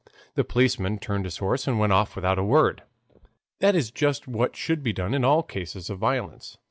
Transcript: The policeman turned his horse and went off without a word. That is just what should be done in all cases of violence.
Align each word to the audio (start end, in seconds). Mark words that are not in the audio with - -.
The 0.33 0.43
policeman 0.43 0.97
turned 0.97 1.25
his 1.25 1.37
horse 1.37 1.67
and 1.67 1.77
went 1.77 1.93
off 1.93 2.15
without 2.15 2.39
a 2.39 2.43
word. 2.43 2.81
That 3.59 3.75
is 3.75 3.91
just 3.91 4.27
what 4.27 4.55
should 4.55 4.81
be 4.81 4.93
done 4.93 5.13
in 5.13 5.23
all 5.23 5.43
cases 5.43 5.91
of 5.91 5.99
violence. 5.99 6.57